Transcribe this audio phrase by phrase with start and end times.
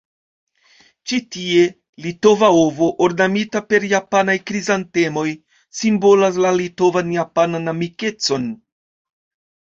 [1.09, 1.65] Ĉi tie
[2.05, 5.25] litova ovo, ornamita per japanaj krizantemoj,
[5.81, 8.49] simbolas la litovan-japanan amikecon.